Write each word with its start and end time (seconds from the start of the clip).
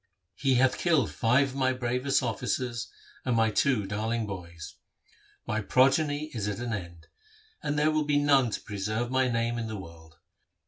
He 0.33 0.55
hath 0.55 0.79
killed 0.79 1.11
five 1.11 1.49
of 1.49 1.55
my 1.55 1.73
bravest 1.73 2.23
officers 2.23 2.91
and 3.23 3.35
my 3.35 3.51
two 3.51 3.85
darling 3.85 4.25
boys. 4.25 4.73
My 5.45 5.61
progeny 5.61 6.31
is 6.33 6.47
at 6.47 6.57
an 6.57 6.73
end, 6.73 7.05
and 7.61 7.77
there 7.77 7.91
will 7.91 8.05
be 8.05 8.17
none 8.17 8.49
to 8.49 8.61
preserve 8.61 9.11
my 9.11 9.27
name 9.27 9.59
in 9.59 9.67
the 9.67 9.77
world.' 9.77 10.17